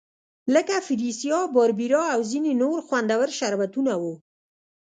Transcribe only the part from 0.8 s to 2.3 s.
فریسا، باربیرا او